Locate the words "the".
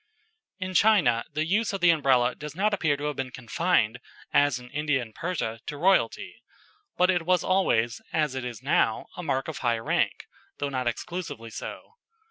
1.31-1.45, 1.81-1.91